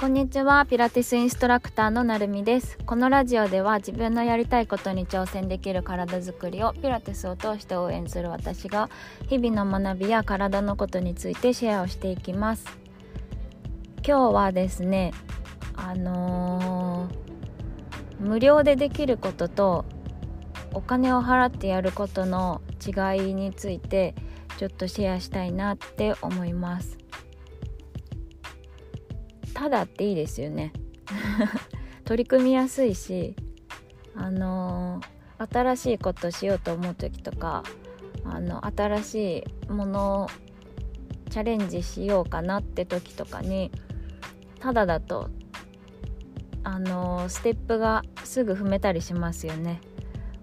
[0.00, 0.64] こんにちは。
[0.64, 2.78] ピラティスインストラクターのなるみです。
[2.86, 8.88] このラジオでは自分のやりたいことに挑戦できる体づくりをピラティスを通して応援する私が
[9.28, 12.64] 日々の学びや体のことについてシェアをしていきます。
[14.02, 15.12] 今日はですね
[15.76, 19.84] あのー、無料でできることと
[20.72, 24.14] お金を払ってやることの違いについて
[24.56, 26.96] ちょっとシェアしたいなって思います。
[29.60, 30.72] ただっていいですよね。
[32.04, 33.36] 取り組みやすいし
[34.16, 37.62] あのー、新しいことしようと思う時とか
[38.24, 40.26] あの新しいものを
[41.28, 43.70] チャレンジしようかなって時とかに
[44.60, 45.28] ただだと
[46.64, 49.82] あのー、ステップがすぐ踏めたりしますよね。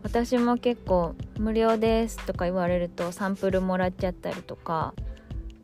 [0.04, 4.94] 私も結構無料ですとか言われるとサンプルもらっちゃったりとか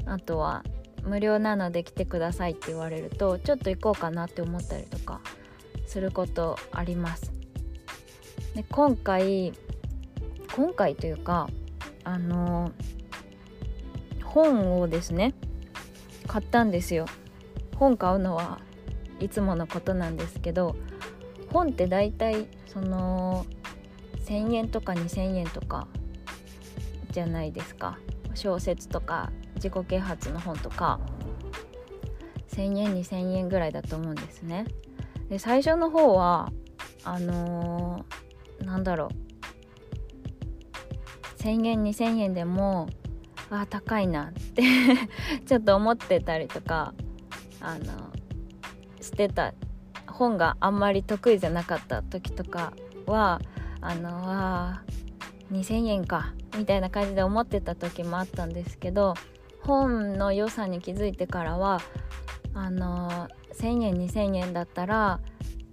[0.08, 0.64] あとは
[1.06, 5.22] 無料なので来てくださいって言われるとちょっと行こうかなって思ったりとか
[5.86, 7.32] することあります。
[8.56, 9.54] で今回
[10.56, 11.50] 今回というか
[12.04, 12.72] あの
[14.24, 15.34] 本をですね
[16.28, 17.06] 買ったんですよ。
[17.76, 18.60] 本買うのは
[19.20, 20.76] いつものことなんですけど
[21.52, 23.46] 本って大体その
[24.26, 25.88] 1,000円とか2,000円とか
[27.12, 28.00] じゃないですか
[28.34, 29.32] 小説とか
[29.64, 31.00] 自己啓発の本とか
[32.50, 34.66] 1,000円2,000円ぐらいだと思うんですね。
[35.30, 36.52] で最初の方は
[37.06, 39.08] あのー、なんだろ
[41.40, 42.90] う1,000円2,000円でも
[43.50, 44.64] あ高いなって
[45.48, 46.94] ちょっと思ってたりとか
[47.62, 48.12] あの
[49.00, 49.54] してた
[50.08, 52.74] 本があんまり得意じゃなかった時とか
[53.06, 53.40] は
[53.80, 54.84] あのあ
[55.54, 59.14] 2,000円かみたいな感じで思ってた時もあったんですけど
[59.66, 61.82] 本の良さに気づいてからは
[62.54, 65.20] あの1,000円2,000円だったら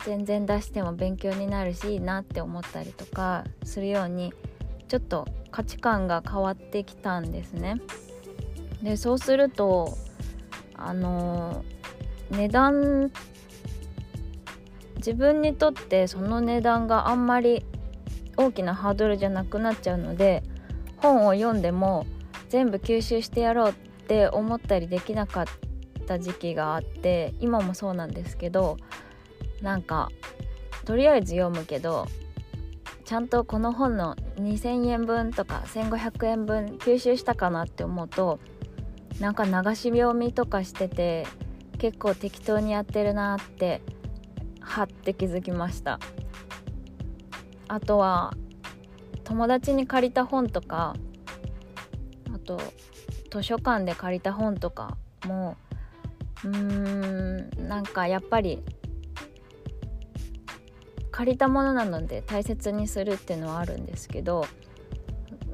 [0.05, 4.33] 全然出しても勉強になるしいいなって思ったりとかするように
[4.89, 7.81] ちょっと価値観が変わってきたんですね。
[8.83, 9.95] でそうすると
[10.75, 11.65] あの
[12.31, 13.11] 値段
[14.97, 17.65] 自分にとってその値段があんまり
[18.37, 20.43] 大きなハードルじゃなくなっちゃうので
[20.97, 22.07] 本を読んでも
[22.51, 23.73] 全部吸収してやろうっ
[24.07, 25.47] て思ったりできなかっ
[26.07, 28.77] た時期があって今もそうなんですけど
[29.63, 30.11] なんか
[30.85, 32.07] とりあえず読むけど
[33.05, 38.41] ちゃんとこの本の2,000円分とか1,500円分吸収したかなって思うと
[39.21, 41.27] なんか流し読みとかしてて
[41.79, 43.81] 結構適当にやってるなって
[44.61, 45.99] はって気づきました。
[47.69, 48.35] あとは
[49.23, 50.97] 友達に借りた本とか
[52.51, 52.61] と
[53.31, 55.57] 図書館で借りた本とかも
[56.45, 58.63] うーんなんかやっぱり
[61.13, 64.47] 借りたものなので大切にするっていうのはあるんですけど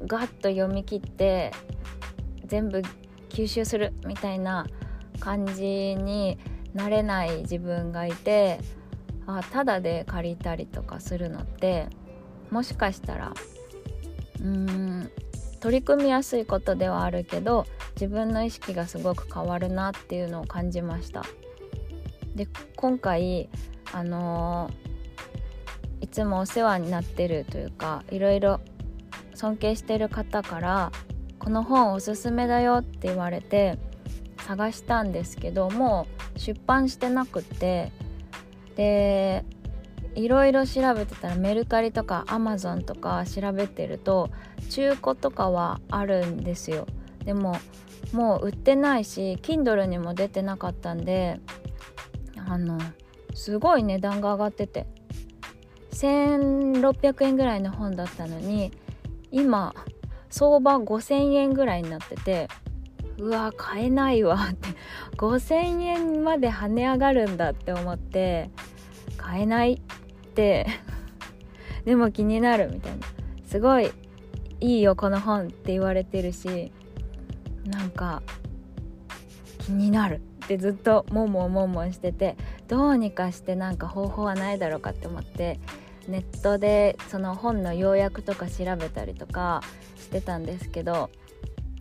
[0.07, 1.51] ガッと読み切って
[2.45, 2.81] 全部
[3.29, 4.65] 吸収するみたいな
[5.19, 5.63] 感じ
[5.95, 6.39] に
[6.73, 8.59] なれない自分がいて
[9.25, 11.87] あただで借りたりとかするのって
[12.49, 13.33] もしかしたら
[14.39, 15.11] うーん
[15.59, 21.23] 取り組みやすいことではあるけど自分の意識がすごく変わるなっていうのを感じました。
[22.35, 23.49] で今回
[23.93, 28.59] あのー、いつもお世話になってるというかいろいろ
[29.33, 30.91] 尊敬してる方から
[31.39, 33.79] この本おすすめだよって言われて
[34.39, 37.91] 探したんですけどもう出版してなくって
[38.75, 39.45] で
[40.17, 44.29] いろいろ調べてたらメルカリとかアマゾンとか調べてると
[44.69, 46.87] 中古とかはあるんですよ。
[47.23, 47.55] でも
[48.13, 51.39] もう売ってないし Kindle にも出てなかったんで
[52.47, 52.79] あの
[53.35, 54.87] すごい値段が上がってて。
[55.91, 58.71] 1600円ぐらいの本だったのに
[59.31, 59.73] 今
[60.29, 62.47] 相場5000円ぐらいになってて
[63.17, 64.69] うわ買えないわって。
[65.17, 68.51] 5000円まで跳ね上がるんだって思って
[69.17, 69.81] 買えない。
[70.37, 70.67] て
[71.83, 73.05] でも気になるみたいな。
[73.47, 73.91] すごい
[74.59, 76.71] いいよこの本って言われてるし
[77.65, 78.21] なんか
[79.59, 82.35] 気になるってずっともももんもんしてて
[82.67, 85.59] どうにかしてなんか方法はないだろうかって思って
[86.09, 89.61] ネットでその本の要約とか調べたりとか
[89.95, 91.09] してたんですけど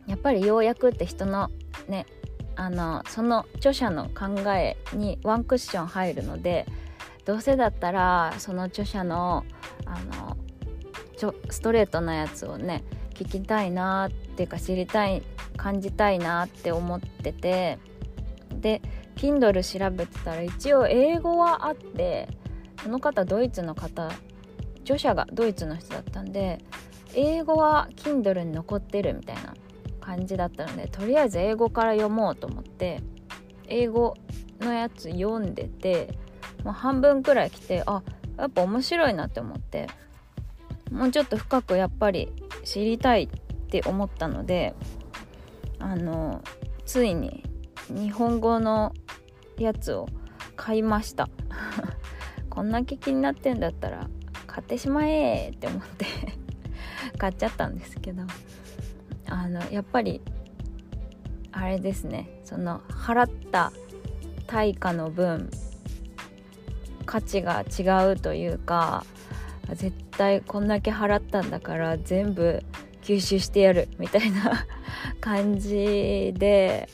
[0.06, 1.50] やっぱり要約って人の
[1.88, 2.06] ね
[2.54, 6.66] あのその著者の考えにワンクッション入るので
[7.26, 9.44] どうせだったらその著者の
[9.84, 10.36] あの
[11.16, 12.84] ちょストレートなやつをね
[13.14, 15.22] 聞きたいなっていうか知りたい
[15.56, 17.78] 感じたいなって思ってて
[18.50, 18.80] で
[19.16, 22.28] Kindle 調べてたら一応英語はあって
[22.82, 24.10] その方ドイツの方
[24.82, 26.62] 著者がドイツの人だったんで
[27.14, 29.54] 英語は Kindle に残ってるみたいな
[30.00, 33.02] 感じだったのでとりあえず英語から読もうと思って
[33.66, 34.14] 英語
[34.60, 36.14] のやつ読んでて
[36.64, 38.02] もう半分くらい来てあ
[38.38, 39.88] やっぱ面白いなって思って
[40.90, 42.32] もうちょっと深くやっぱり
[42.64, 43.28] 知りたいっ
[43.68, 44.74] て思ったので
[45.78, 46.42] あの
[46.84, 47.44] ついに
[47.88, 48.92] 日本語の
[49.58, 50.08] やつを
[50.56, 51.28] 買いました。
[52.50, 54.08] こんな気になってんだったら
[54.46, 56.06] 買ってしまえって思って
[57.18, 58.22] 買っちゃったんですけど
[59.28, 60.22] あのやっぱり
[61.52, 63.72] あれですねその払った
[64.46, 65.50] 対価の分
[67.04, 69.04] 価値が違うというか
[69.74, 72.62] 絶対こんだけ払ったんだから全部
[73.02, 74.66] 吸収してやるみたいな
[75.20, 76.88] 感じで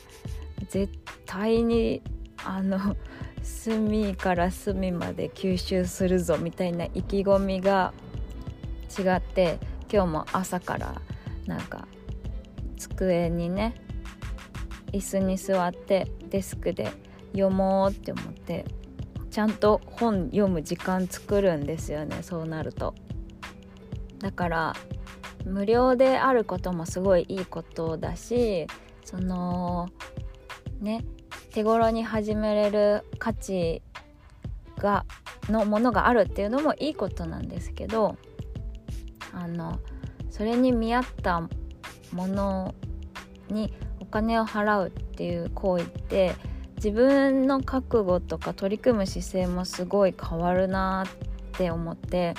[0.69, 0.93] 絶
[1.25, 2.01] 対に
[2.45, 2.95] あの
[3.41, 7.93] 隅から隅まで吸収するぞみたいな意気込みが
[8.97, 9.59] 違って
[9.91, 11.01] 今日も朝から
[11.45, 11.87] なんか
[12.77, 13.75] 机にね
[14.91, 16.91] 椅子に座ってデスクで
[17.33, 18.65] 読もうって思って
[19.29, 22.93] ちゃんと本読む時間作るんですよねそうなると。
[24.19, 24.73] だから
[25.45, 28.67] 無料であることもすごいいいことだし
[29.03, 29.89] その
[30.79, 31.03] ね
[31.51, 33.81] 手頃に始めれる価値
[34.77, 35.05] が
[35.49, 38.17] のものがあるっていうのもいいことなんですけど
[39.33, 39.79] あの
[40.29, 41.41] それに見合った
[42.11, 42.73] もの
[43.49, 46.35] にお金を払うっていう行為って
[46.83, 52.35] 自分の覚悟とか取り組む姿勢もすごい変わるなって思って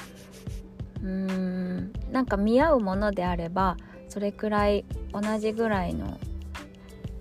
[1.03, 3.79] うーんなんか見合うものであれば
[4.11, 6.21] それくらい同じぐらいの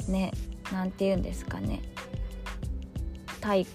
[0.09, 0.33] ね
[0.73, 1.81] 何て言うんですかね
[3.39, 3.65] 対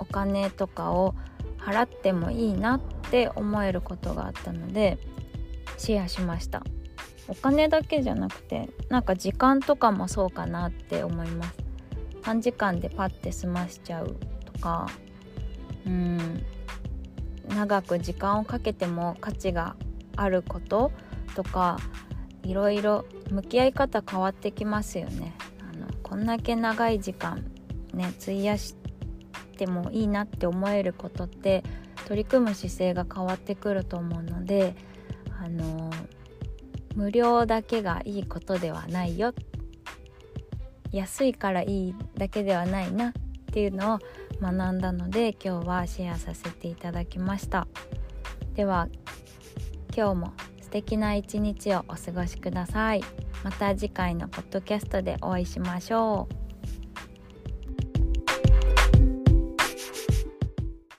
[0.00, 1.14] お金とかを
[1.58, 2.80] 払ってもいいなっ
[3.10, 4.98] て思えることがあったので
[5.78, 6.64] シェアしました。
[7.28, 11.65] お金だけじゃなくてなんか時間とかもそうかなって思います。
[12.26, 14.16] 短時間でパッて済ましちゃう
[14.52, 14.88] とか
[15.86, 16.44] うん
[17.48, 19.76] 長く時間をかけても価値が
[20.16, 20.90] あること
[21.36, 21.78] とか
[22.42, 25.34] いろいろ向き合い方変わってきますよね。
[25.60, 27.44] あのこんだけ長い時間
[27.94, 28.74] ね費やし
[29.56, 31.62] てもいいなって思えることって
[32.06, 34.74] 取り組む姿勢が変わってくると思うので
[35.40, 35.92] あの
[36.96, 39.34] 無料だけがいいことではないよっ
[40.96, 43.12] 安いからいいだけではないなっ
[43.52, 43.98] ていうのを
[44.40, 47.68] 学んだので今日はシェアさせていただきました。
[48.54, 48.88] では
[49.94, 53.02] 今日も素敵な一日をお過ごしください。
[53.44, 56.45] また次回のポッドキャストでお会いしましょう。